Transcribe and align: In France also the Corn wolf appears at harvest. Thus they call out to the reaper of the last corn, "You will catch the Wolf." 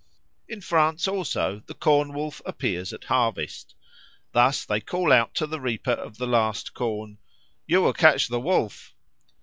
In 0.49 0.61
France 0.61 1.07
also 1.07 1.61
the 1.67 1.75
Corn 1.75 2.11
wolf 2.11 2.41
appears 2.43 2.91
at 2.91 3.03
harvest. 3.03 3.75
Thus 4.31 4.65
they 4.65 4.81
call 4.81 5.11
out 5.13 5.35
to 5.35 5.45
the 5.45 5.61
reaper 5.61 5.91
of 5.91 6.17
the 6.17 6.25
last 6.25 6.73
corn, 6.73 7.19
"You 7.67 7.83
will 7.83 7.93
catch 7.93 8.27
the 8.27 8.39
Wolf." 8.39 8.95